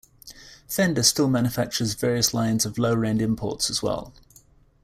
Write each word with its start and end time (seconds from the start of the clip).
Fender 0.67 1.03
still 1.03 1.29
manufactures 1.29 1.93
various 1.93 2.33
lines 2.33 2.65
of 2.65 2.79
lower-end 2.79 3.21
imports, 3.21 3.69
as 3.69 3.83
well. 3.83 4.15